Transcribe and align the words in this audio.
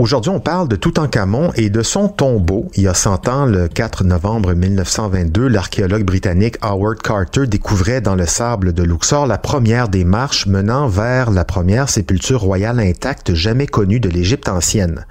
Aujourd'hui, 0.00 0.30
on 0.30 0.40
parle 0.40 0.66
de 0.66 0.76
Toutankhamon 0.76 1.52
et 1.56 1.68
de 1.68 1.82
son 1.82 2.08
tombeau. 2.08 2.70
Il 2.74 2.84
y 2.84 2.88
a 2.88 2.94
100 2.94 3.28
ans, 3.28 3.44
le 3.44 3.68
4 3.68 4.02
novembre 4.02 4.54
1922, 4.54 5.46
l'archéologue 5.46 6.04
britannique 6.04 6.56
Howard 6.62 7.02
Carter 7.02 7.46
découvrait 7.46 8.00
dans 8.00 8.14
le 8.14 8.24
sable 8.24 8.72
de 8.72 8.82
Luxor 8.82 9.26
la 9.26 9.36
première 9.36 9.90
des 9.90 10.06
marches 10.06 10.46
menant 10.46 10.88
vers 10.88 11.30
la 11.30 11.44
première 11.44 11.90
sépulture 11.90 12.40
royale 12.40 12.80
intacte 12.80 13.34
jamais 13.34 13.66
connue 13.66 14.00
de 14.00 14.08
l'Égypte 14.08 14.48
ancienne. 14.48 15.04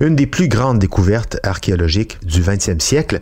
Une 0.00 0.14
des 0.14 0.26
plus 0.26 0.48
grandes 0.48 0.78
découvertes 0.78 1.38
archéologiques 1.42 2.18
du 2.22 2.42
20e 2.42 2.80
siècle, 2.80 3.20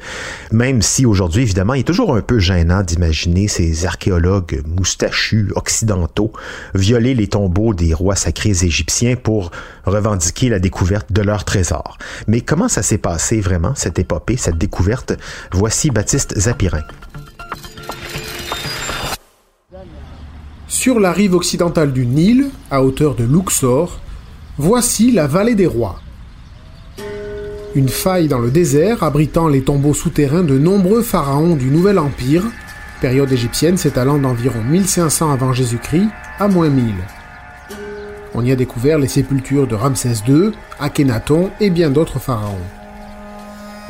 même 0.51 0.83
si 0.83 1.07
aujourd'hui, 1.07 1.43
évidemment, 1.43 1.75
il 1.75 1.83
est 1.83 1.85
toujours 1.85 2.17
un 2.17 2.21
peu 2.21 2.41
gênant 2.41 2.83
d'imaginer 2.83 3.47
ces 3.47 3.87
archéologues 3.87 4.61
moustachus 4.67 5.53
occidentaux 5.55 6.33
violer 6.75 7.15
les 7.15 7.29
tombeaux 7.29 7.75
des 7.75 7.95
rois 7.95 8.17
sacrés 8.17 8.65
égyptiens 8.65 9.15
pour 9.15 9.53
revendiquer 9.85 10.49
la 10.49 10.59
découverte 10.59 11.12
de 11.13 11.23
leur 11.23 11.45
trésor. 11.45 11.99
Mais 12.27 12.41
comment 12.41 12.69
ça 12.69 12.83
s'est 12.83 12.99
passé 12.99 13.41
vraiment, 13.41 13.75
cette 13.75 13.99
épopée, 13.99 14.37
cette 14.37 14.59
découverte? 14.59 15.15
Voici 15.53 15.91
Baptiste 15.91 16.39
Zapirin. 16.39 16.83
Sur 20.67 20.99
la 20.99 21.13
rive 21.13 21.35
occidentale 21.35 21.93
du 21.93 22.07
Nil, 22.07 22.51
à 22.71 22.83
hauteur 22.83 23.15
de 23.15 23.25
Luxor, 23.25 24.01
voici 24.59 25.13
la 25.13 25.27
vallée 25.27 25.55
des 25.55 25.67
rois. 25.67 26.01
Une 27.75 27.89
faille 27.89 28.29
dans 28.29 28.39
le 28.39 28.51
désert 28.51 29.03
abritant 29.03 29.49
les 29.49 29.63
tombeaux 29.63 29.95
souterrains 29.95 30.43
de 30.43 30.59
nombreux 30.59 31.03
pharaons 31.03 31.57
du 31.57 31.67
Nouvel 31.67 31.99
Empire, 31.99 32.43
période 33.01 33.33
égyptienne 33.33 33.77
s'étalant 33.77 34.19
d'environ 34.19 34.63
1500 34.63 35.33
avant 35.33 35.53
Jésus-Christ 35.53 36.09
à 36.39 36.49
moins 36.49 36.69
1000. 36.69 36.95
On 38.35 38.45
y 38.45 38.53
a 38.53 38.57
découvert 38.57 38.99
les 38.99 39.09
sépultures 39.09 39.67
de 39.67 39.75
Ramsès 39.75 40.23
II, 40.27 40.53
Akhenaton 40.81 41.51
et 41.61 41.71
bien 41.71 41.91
d'autres 41.91 42.19
pharaons. 42.19 42.57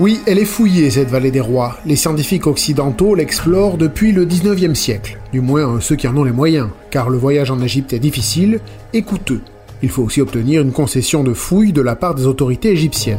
Oui, 0.01 0.21
elle 0.27 0.39
est 0.39 0.47
fouillée, 0.47 0.91
cette 0.91 1.11
vallée 1.11 1.31
des 1.31 1.41
rois. 1.41 1.77
Les 1.85 1.97
scientifiques 1.97 2.47
occidentaux 2.47 3.15
l'explorent 3.15 3.77
depuis 3.77 4.11
le 4.11 4.25
19e 4.27 4.75
siècle, 4.75 5.19
du 5.33 5.41
moins 5.41 5.81
ceux 5.81 5.97
qui 5.97 6.09
en 6.09 6.17
ont 6.17 6.25
les 6.25 6.33
moyens, 6.33 6.69
car 6.91 7.11
le 7.11 7.19
voyage 7.19 7.51
en 7.51 7.61
Égypte 7.61 7.93
est 7.93 7.99
difficile 7.99 8.61
et 8.95 9.03
coûteux. 9.03 9.43
Il 9.83 9.91
faut 9.91 10.03
aussi 10.03 10.21
obtenir 10.21 10.63
une 10.63 10.73
concession 10.73 11.23
de 11.23 11.35
fouille 11.35 11.73
de 11.73 11.83
la 11.83 11.95
part 11.95 12.15
des 12.15 12.27
autorités 12.27 12.71
égyptiennes. 12.71 13.19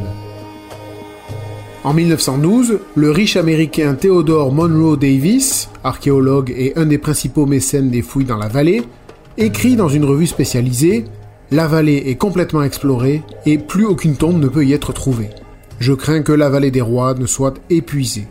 En 1.84 1.94
1912, 1.94 2.80
le 2.96 3.12
riche 3.12 3.36
américain 3.36 3.94
Theodore 3.94 4.52
Monroe 4.52 4.98
Davis, 4.98 5.70
archéologue 5.84 6.54
et 6.58 6.74
un 6.78 6.86
des 6.86 6.98
principaux 6.98 7.46
mécènes 7.46 7.92
des 7.92 8.02
fouilles 8.02 8.26
dans 8.26 8.38
la 8.38 8.48
vallée, 8.48 8.84
écrit 9.38 9.76
dans 9.76 9.90
une 9.90 10.06
revue 10.06 10.28
spécialisée 10.28 11.06
La 11.52 11.68
vallée 11.68 12.04
est 12.08 12.16
complètement 12.16 12.64
explorée 12.64 13.24
et 13.46 13.58
plus 13.58 13.86
aucune 13.86 14.16
tombe 14.16 14.40
ne 14.40 14.48
peut 14.48 14.66
y 14.66 14.74
être 14.74 14.94
trouvée. 14.94 15.30
Je 15.80 15.94
crains 15.94 16.22
que 16.22 16.32
la 16.32 16.50
vallée 16.50 16.72
des 16.72 16.82
rois 16.82 17.14
ne 17.14 17.26
soit 17.26 17.56
épuisée. 17.70 18.28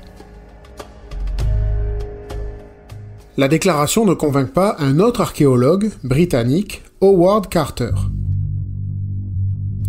La 3.36 3.48
déclaration 3.48 4.04
ne 4.04 4.14
convainc 4.14 4.52
pas 4.52 4.76
un 4.78 4.98
autre 5.00 5.22
archéologue 5.22 5.90
britannique, 6.04 6.82
Howard 7.00 7.48
Carter. 7.48 7.92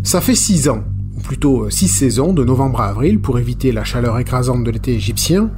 Ça 0.03 0.21
fait 0.21 0.35
six 0.35 0.69
ans, 0.69 0.83
ou 1.17 1.21
plutôt 1.21 1.69
six 1.69 1.87
saisons 1.87 2.33
de 2.33 2.43
novembre 2.43 2.81
à 2.81 2.87
avril 2.87 3.19
pour 3.19 3.39
éviter 3.39 3.71
la 3.71 3.83
chaleur 3.83 4.17
écrasante 4.17 4.63
de 4.63 4.71
l'été 4.71 4.93
égyptien, 4.93 5.51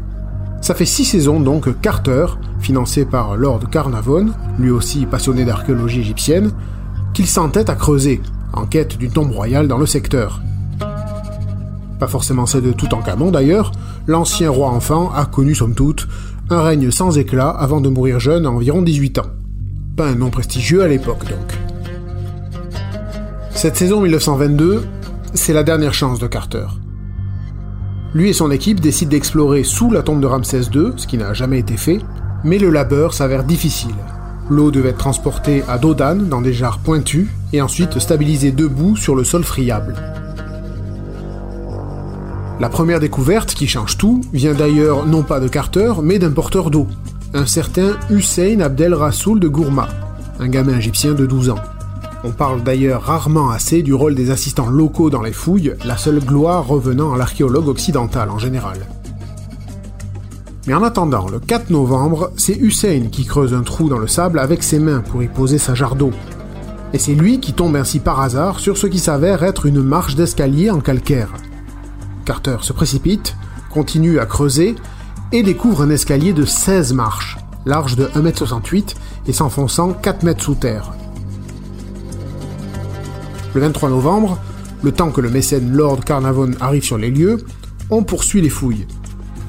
ça 0.61 0.73
fait 0.73 0.85
six 0.85 1.05
saisons 1.05 1.39
donc 1.39 1.79
Carter, 1.81 2.25
financé 2.59 3.05
par 3.05 3.37
Lord 3.37 3.69
Carnarvon, 3.69 4.31
lui 4.57 4.71
aussi 4.71 5.05
passionné 5.05 5.45
d'archéologie 5.45 6.01
égyptienne, 6.01 6.51
qu'il 7.13 7.27
s'entête 7.27 7.69
à 7.69 7.75
creuser, 7.75 8.21
en 8.53 8.65
quête 8.65 8.97
d'une 8.97 9.11
tombe 9.11 9.31
royale 9.31 9.67
dans 9.67 9.77
le 9.77 9.85
secteur. 9.85 10.41
Pas 11.99 12.07
forcément 12.07 12.45
celle 12.45 12.63
de 12.63 12.71
Toutankhamon 12.71 13.31
d'ailleurs, 13.31 13.71
l'ancien 14.07 14.49
roi 14.49 14.69
enfant 14.69 15.11
a 15.13 15.25
connu 15.25 15.55
somme 15.55 15.75
toute 15.75 16.07
un 16.49 16.61
règne 16.61 16.91
sans 16.91 17.17
éclat 17.17 17.49
avant 17.49 17.81
de 17.81 17.89
mourir 17.89 18.19
jeune 18.19 18.45
à 18.45 18.51
environ 18.51 18.81
18 18.81 19.19
ans. 19.19 19.31
Pas 19.95 20.07
un 20.07 20.15
nom 20.15 20.29
prestigieux 20.29 20.83
à 20.83 20.87
l'époque 20.87 21.23
donc. 21.29 21.57
Cette 23.51 23.77
saison 23.77 24.01
1922, 24.01 24.85
c'est 25.33 25.53
la 25.53 25.63
dernière 25.63 25.93
chance 25.93 26.19
de 26.19 26.27
Carter. 26.27 26.65
Lui 28.15 28.29
et 28.29 28.33
son 28.33 28.49
équipe 28.49 28.79
décident 28.79 29.11
d'explorer 29.11 29.65
sous 29.65 29.91
la 29.91 30.01
tombe 30.01 30.21
de 30.21 30.25
Ramsès 30.25 30.61
II, 30.73 30.93
ce 30.95 31.05
qui 31.05 31.17
n'a 31.17 31.33
jamais 31.33 31.59
été 31.59 31.75
fait, 31.75 31.99
mais 32.45 32.57
le 32.57 32.69
labeur 32.69 33.13
s'avère 33.13 33.43
difficile. 33.43 33.93
L'eau 34.49 34.71
devait 34.71 34.91
être 34.91 34.97
transportée 34.97 35.63
à 35.67 35.77
dos 35.77 35.93
d'âne 35.93 36.29
dans 36.29 36.39
des 36.39 36.53
jarres 36.53 36.79
pointues 36.79 37.27
et 37.51 37.61
ensuite 37.61 37.99
stabilisée 37.99 38.53
debout 38.53 38.95
sur 38.95 39.17
le 39.17 39.25
sol 39.25 39.43
friable. 39.43 39.95
La 42.61 42.69
première 42.69 43.01
découverte, 43.01 43.53
qui 43.53 43.67
change 43.67 43.97
tout, 43.97 44.21
vient 44.31 44.53
d'ailleurs 44.53 45.05
non 45.05 45.23
pas 45.23 45.41
de 45.41 45.49
Carter, 45.49 45.91
mais 46.01 46.17
d'un 46.17 46.31
porteur 46.31 46.71
d'eau, 46.71 46.87
un 47.33 47.45
certain 47.45 47.97
Hussein 48.09 48.61
Abdel 48.61 48.93
Rassoul 48.93 49.41
de 49.41 49.49
Gourma, 49.49 49.89
un 50.39 50.47
gamin 50.47 50.77
égyptien 50.77 51.15
de 51.15 51.25
12 51.25 51.49
ans. 51.49 51.59
On 52.27 52.31
parle 52.31 52.63
d'ailleurs 52.63 53.03
rarement 53.03 53.51
assez 53.51 53.83
du 53.83 53.93
rôle 53.93 54.15
des 54.15 54.31
assistants 54.31 54.67
locaux 54.67 55.11
dans 55.11 55.21
les 55.21 55.31
fouilles, 55.31 55.75
la 55.85 55.95
seule 55.95 56.19
gloire 56.19 56.65
revenant 56.65 57.13
à 57.13 57.17
l'archéologue 57.19 57.67
occidental 57.67 58.31
en 58.31 58.39
général. 58.39 58.79
Mais 60.65 60.73
en 60.73 60.81
attendant, 60.81 61.27
le 61.29 61.39
4 61.39 61.69
novembre, 61.69 62.31
c'est 62.35 62.57
Hussein 62.57 63.09
qui 63.11 63.25
creuse 63.25 63.53
un 63.53 63.61
trou 63.61 63.89
dans 63.89 63.99
le 63.99 64.07
sable 64.07 64.39
avec 64.39 64.63
ses 64.63 64.79
mains 64.79 65.01
pour 65.01 65.21
y 65.21 65.27
poser 65.27 65.59
sa 65.59 65.75
jarre 65.75 65.95
d'eau. 65.95 66.09
Et 66.93 66.97
c'est 66.97 67.13
lui 67.13 67.39
qui 67.39 67.53
tombe 67.53 67.75
ainsi 67.75 67.99
par 67.99 68.19
hasard 68.19 68.59
sur 68.59 68.75
ce 68.75 68.87
qui 68.87 68.97
s'avère 68.97 69.43
être 69.43 69.67
une 69.67 69.83
marche 69.83 70.15
d'escalier 70.15 70.71
en 70.71 70.79
calcaire. 70.79 71.29
Carter 72.25 72.57
se 72.61 72.73
précipite, 72.73 73.35
continue 73.69 74.17
à 74.17 74.25
creuser 74.25 74.73
et 75.31 75.43
découvre 75.43 75.83
un 75.83 75.91
escalier 75.91 76.33
de 76.33 76.43
16 76.43 76.91
marches, 76.93 77.37
large 77.67 77.95
de 77.95 78.07
1m68 78.07 78.95
et 79.27 79.33
s'enfonçant 79.33 79.93
4 79.93 80.23
mètres 80.23 80.43
sous 80.43 80.55
terre. 80.55 80.91
Le 83.55 83.61
23 83.61 83.87
novembre, 83.87 84.37
le 84.83 84.91
temps 84.91 85.11
que 85.11 85.21
le 85.21 85.29
mécène 85.29 85.71
Lord 85.71 86.03
Carnarvon 86.03 86.51
arrive 86.59 86.83
sur 86.83 86.97
les 86.97 87.09
lieux, 87.09 87.37
on 87.89 88.03
poursuit 88.03 88.41
les 88.41 88.49
fouilles. 88.49 88.85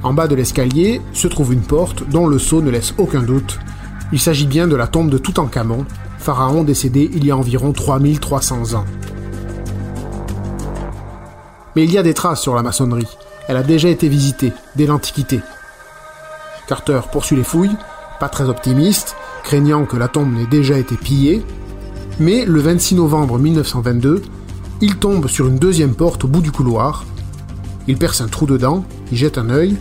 En 0.01 0.13
bas 0.13 0.27
de 0.27 0.35
l'escalier 0.35 1.01
se 1.11 1.27
trouve 1.27 1.51
une 1.51 1.61
porte 1.61 2.07
dont 2.07 2.25
le 2.25 2.39
sceau 2.39 2.61
ne 2.61 2.69
laisse 2.69 2.93
aucun 2.99 3.21
doute. 3.21 3.59
Il 4.13 4.19
s'agit 4.21 4.47
bien 4.47 4.65
de 4.65 4.77
la 4.77 4.87
tombe 4.87 5.09
de 5.09 5.17
Toutankhamon, 5.17 5.85
pharaon 6.19 6.63
décédé 6.63 7.11
il 7.13 7.25
y 7.25 7.31
a 7.31 7.35
environ 7.35 7.73
3300 7.73 8.75
ans. 8.75 8.85
Mais 11.75 11.83
il 11.83 11.91
y 11.91 11.97
a 11.97 12.03
des 12.03 12.13
traces 12.13 12.41
sur 12.41 12.55
la 12.55 12.63
maçonnerie. 12.63 13.17
Elle 13.49 13.57
a 13.57 13.63
déjà 13.63 13.89
été 13.89 14.07
visitée, 14.07 14.53
dès 14.77 14.85
l'Antiquité. 14.85 15.41
Carter 16.69 17.01
poursuit 17.11 17.35
les 17.35 17.43
fouilles, 17.43 17.75
pas 18.21 18.29
très 18.29 18.45
optimiste, 18.45 19.17
craignant 19.43 19.83
que 19.83 19.97
la 19.97 20.07
tombe 20.07 20.33
n'ait 20.33 20.45
déjà 20.45 20.77
été 20.77 20.95
pillée, 20.95 21.43
mais 22.19 22.45
le 22.45 22.59
26 22.59 22.95
novembre 22.95 23.37
1922, 23.37 24.21
il 24.81 24.95
tombe 24.97 25.27
sur 25.27 25.47
une 25.47 25.57
deuxième 25.57 25.93
porte 25.93 26.25
au 26.25 26.27
bout 26.27 26.41
du 26.41 26.51
couloir. 26.51 27.05
Il 27.87 27.97
perce 27.97 28.21
un 28.21 28.27
trou 28.27 28.45
dedans, 28.45 28.85
y 29.11 29.15
jette 29.15 29.37
un 29.37 29.49
œil 29.49 29.75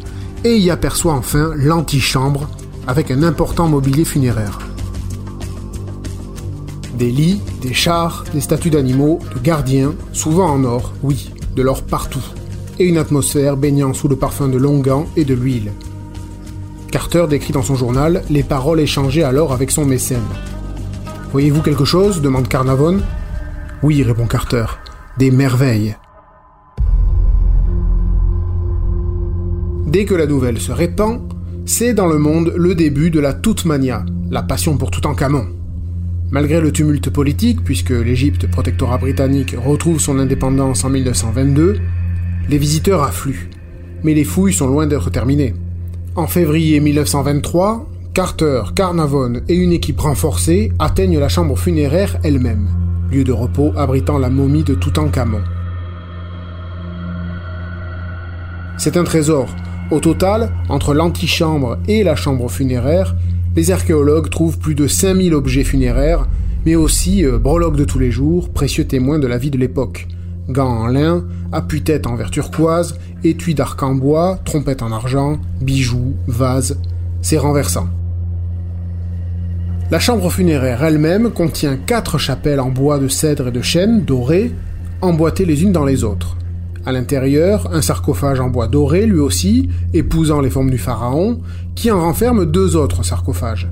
et 0.45 0.57
y 0.57 0.71
aperçoit 0.71 1.15
enfin 1.15 1.53
l'antichambre 1.57 2.49
avec 2.87 3.11
un 3.11 3.23
important 3.23 3.69
mobilier 3.69 4.05
funéraire. 4.05 4.59
Des 6.99 7.11
lits, 7.11 7.41
des 7.61 7.75
chars, 7.75 8.25
des 8.33 8.41
statues 8.41 8.71
d'animaux, 8.71 9.19
de 9.35 9.41
gardiens, 9.41 9.95
souvent 10.13 10.51
en 10.51 10.65
or, 10.65 10.93
oui, 11.03 11.31
de 11.55 11.63
l'or 11.63 11.83
partout, 11.83 12.25
et 12.79 12.85
une 12.85 12.99
atmosphère 12.99 13.57
baignant 13.57 13.93
sous 13.93 14.09
le 14.09 14.17
parfum 14.17 14.49
de 14.49 14.57
longan 14.57 15.07
et 15.17 15.25
de 15.25 15.35
l'huile. 15.35 15.73
Carter 16.91 17.27
décrit 17.29 17.53
dans 17.53 17.63
son 17.63 17.75
journal 17.75 18.23
les 18.31 18.43
paroles 18.43 18.81
échangées 18.81 19.25
alors 19.25 19.53
avec 19.53 19.71
son 19.71 19.85
mécène. 19.85 20.23
Voyez-vous 21.33 21.63
quelque 21.63 21.85
chose 21.85 22.23
demande 22.23 22.49
Carnavon. 22.49 23.01
Oui, 23.83 24.03
répond 24.03 24.27
Carter. 24.27 24.65
Des 25.19 25.31
merveilles. 25.31 25.97
Dès 29.87 30.05
que 30.05 30.15
la 30.15 30.27
nouvelle 30.27 30.61
se 30.61 30.73
répand, 30.73 31.21
c'est 31.65 31.95
dans 31.95 32.07
le 32.07 32.19
monde 32.19 32.53
le 32.57 32.75
début 32.75 33.11
de 33.11 33.21
la 33.21 33.35
Toutmania, 33.35 34.05
la 34.31 34.43
passion 34.43 34.77
pour 34.77 34.91
Toutankhamon. 34.91 35.49
Malgré 36.31 36.61
le 36.61 36.73
tumulte 36.73 37.11
politique, 37.11 37.63
puisque 37.65 37.91
l'Égypte, 37.91 38.49
protectorat 38.49 38.99
britannique, 38.99 39.55
retrouve 39.57 40.01
son 40.01 40.19
indépendance 40.19 40.85
en 40.85 40.91
1922, 40.91 41.79
les 42.49 42.59
visiteurs 42.59 43.03
affluent. 43.03 43.51
Mais 44.05 44.15
les 44.15 44.25
fouilles 44.25 44.53
sont 44.53 44.69
loin 44.69 44.87
d'être 44.87 45.11
terminées. 45.11 45.55
En 46.15 46.27
février 46.27 46.81
1923, 46.81 47.89
Carter, 48.17 48.63
Carnavon 48.75 49.43
et 49.47 49.55
une 49.55 49.73
équipe 49.73 50.01
renforcée 50.01 50.73
atteignent 50.79 51.19
la 51.19 51.29
chambre 51.29 51.55
funéraire 51.59 52.17
elle-même, 52.23 52.67
lieu 53.13 53.25
de 53.25 53.33
repos 53.33 53.75
abritant 53.77 54.17
la 54.17 54.31
momie 54.31 54.65
de 54.65 54.75
Toutankhamon. 54.75 55.43
C'est 58.79 58.97
un 58.97 59.05
trésor. 59.05 59.55
Au 59.91 60.01
total, 60.01 60.51
entre 60.71 60.95
l'antichambre 60.95 61.77
et 61.89 62.05
la 62.05 62.17
chambre 62.17 62.51
funéraire, 62.51 63.15
les 63.55 63.71
archéologues 63.71 64.31
trouvent 64.31 64.59
plus 64.59 64.75
de 64.75 64.87
5000 64.87 65.35
objets 65.35 65.65
funéraires, 65.65 66.27
mais 66.65 66.75
aussi 66.75 67.23
euh, 67.23 67.37
de 67.39 67.85
tous 67.85 67.99
les 67.99 68.11
jours, 68.11 68.49
précieux 68.49 68.87
témoins 68.87 69.19
de 69.19 69.27
la 69.27 69.37
vie 69.37 69.51
de 69.51 69.59
l'époque. 69.59 70.09
Gants 70.49 70.85
en 70.85 70.87
lin, 70.87 71.27
appuis-tête 71.53 72.07
en 72.07 72.17
verre 72.17 72.31
turquoise, 72.31 72.99
étui 73.25 73.55
d'arc 73.55 73.83
en 73.83 73.95
bois, 73.95 74.39
trompettes 74.47 74.81
en 74.81 74.91
argent, 74.91 75.39
bijoux, 75.61 76.15
vases. 76.27 76.81
C'est 77.21 77.37
renversant. 77.37 77.89
La 79.89 80.01
chambre 80.01 80.33
funéraire 80.33 80.83
elle-même 80.83 81.31
contient 81.31 81.77
quatre 81.77 82.19
chapelles 82.19 82.59
en 82.59 82.71
bois 82.71 82.99
de 82.99 83.07
cèdre 83.07 83.49
et 83.49 83.53
de 83.53 83.63
chêne 83.63 84.03
dorées, 84.05 84.53
emboîtées 85.01 85.45
les 85.45 85.63
unes 85.63 85.71
dans 85.71 85.85
les 85.85 86.03
autres. 86.03 86.37
À 86.85 86.91
l'intérieur, 86.91 87.69
un 87.73 87.83
sarcophage 87.83 88.41
en 88.41 88.49
bois 88.49 88.67
doré, 88.67 89.07
lui 89.07 89.21
aussi, 89.21 89.69
épousant 89.95 90.41
les 90.41 90.51
formes 90.51 90.71
du 90.71 90.79
pharaon, 90.79 91.41
qui 91.77 91.93
en 91.93 92.01
renferme 92.01 92.47
deux 92.47 92.75
autres 92.75 93.05
sarcophages. 93.05 93.69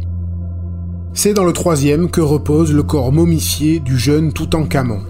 C'est 1.15 1.35
dans 1.35 1.45
le 1.45 1.53
troisième 1.53 2.09
que 2.09 2.21
repose 2.21 2.73
le 2.73 2.85
corps 2.85 3.11
momifié 3.11 3.81
du 3.81 3.99
jeune 3.99 4.33
Toutankhamon. 4.33 5.01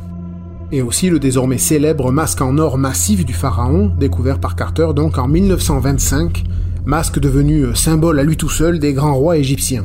Et 0.73 0.81
aussi 0.81 1.11
le 1.11 1.19
désormais 1.19 1.59
célèbre 1.59 2.13
masque 2.13 2.41
en 2.41 2.57
or 2.57 2.79
massif 2.79 3.27
du 3.27 3.35
pharaon, 3.35 3.93
découvert 4.01 4.39
par 4.39 4.57
Carter 4.57 4.89
donc 4.97 5.19
en 5.19 5.29
1925, 5.29 6.45
masque 6.87 7.19
devenu 7.19 7.77
symbole 7.77 8.19
à 8.19 8.23
lui 8.23 8.39
tout 8.39 8.49
seul 8.49 8.79
des 8.79 8.95
grands 8.95 9.15
rois 9.15 9.37
égyptiens. 9.37 9.85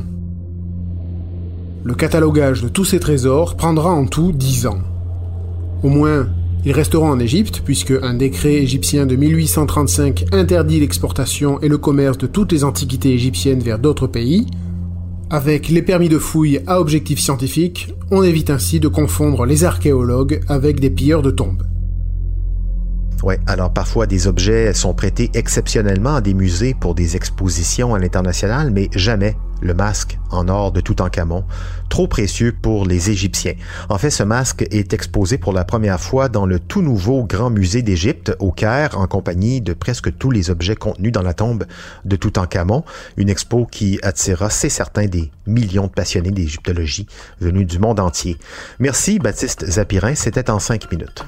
Le 1.82 1.94
catalogage 1.94 2.62
de 2.62 2.68
tous 2.68 2.84
ces 2.84 3.00
trésors 3.00 3.56
prendra 3.56 3.90
en 3.90 4.06
tout 4.06 4.32
dix 4.32 4.66
ans. 4.66 4.80
Au 5.82 5.88
moins 5.88 6.28
ils 6.64 6.72
resteront 6.72 7.08
en 7.08 7.18
Égypte 7.18 7.62
puisque 7.64 7.94
un 8.02 8.12
décret 8.12 8.54
égyptien 8.54 9.06
de 9.06 9.16
1835 9.16 10.26
interdit 10.32 10.80
l'exportation 10.80 11.58
et 11.60 11.68
le 11.68 11.78
commerce 11.78 12.18
de 12.18 12.26
toutes 12.26 12.52
les 12.52 12.64
antiquités 12.64 13.14
égyptiennes 13.14 13.60
vers 13.60 13.78
d'autres 13.78 14.06
pays. 14.06 14.46
Avec 15.30 15.68
les 15.68 15.80
permis 15.80 16.10
de 16.10 16.18
fouille 16.18 16.60
à 16.66 16.80
objectif 16.80 17.18
scientifique, 17.18 17.94
on 18.10 18.22
évite 18.22 18.50
ainsi 18.50 18.78
de 18.78 18.88
confondre 18.88 19.46
les 19.46 19.64
archéologues 19.64 20.40
avec 20.48 20.80
des 20.80 20.90
pilleurs 20.90 21.22
de 21.22 21.30
tombes. 21.30 21.62
Ouais, 23.22 23.38
alors 23.46 23.72
parfois 23.72 24.06
des 24.06 24.26
objets 24.26 24.74
sont 24.74 24.92
prêtés 24.92 25.30
exceptionnellement 25.34 26.16
à 26.16 26.20
des 26.20 26.34
musées 26.34 26.74
pour 26.78 26.94
des 26.94 27.16
expositions 27.16 27.94
à 27.94 27.98
l'international, 27.98 28.70
mais 28.70 28.88
jamais 28.94 29.36
le 29.60 29.74
masque 29.74 30.18
en 30.30 30.48
or 30.48 30.72
de 30.72 30.80
Toutankhamon, 30.80 31.44
trop 31.88 32.06
précieux 32.06 32.54
pour 32.60 32.86
les 32.86 33.10
Égyptiens. 33.10 33.54
En 33.88 33.98
fait, 33.98 34.10
ce 34.10 34.22
masque 34.22 34.66
est 34.70 34.92
exposé 34.92 35.38
pour 35.38 35.52
la 35.52 35.64
première 35.64 36.00
fois 36.00 36.28
dans 36.28 36.46
le 36.46 36.58
tout 36.58 36.82
nouveau 36.82 37.24
Grand 37.24 37.50
Musée 37.50 37.82
d'Égypte 37.82 38.34
au 38.38 38.52
Caire 38.52 38.98
en 38.98 39.06
compagnie 39.06 39.60
de 39.60 39.72
presque 39.72 40.16
tous 40.16 40.30
les 40.30 40.50
objets 40.50 40.76
contenus 40.76 41.12
dans 41.12 41.22
la 41.22 41.34
tombe 41.34 41.64
de 42.04 42.16
Toutankhamon, 42.16 42.84
une 43.16 43.28
expo 43.28 43.66
qui 43.66 43.98
attirera, 44.02 44.50
c'est 44.50 44.68
certain, 44.68 45.06
des 45.06 45.30
millions 45.46 45.86
de 45.86 45.92
passionnés 45.92 46.30
d'égyptologie 46.30 47.06
venus 47.40 47.66
du 47.66 47.78
monde 47.78 48.00
entier. 48.00 48.36
Merci 48.78 49.18
Baptiste 49.18 49.66
Zapirin, 49.66 50.14
c'était 50.14 50.50
en 50.50 50.58
cinq 50.58 50.90
minutes. 50.90 51.24